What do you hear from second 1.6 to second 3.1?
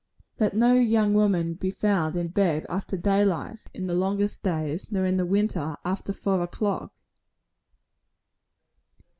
found in bed after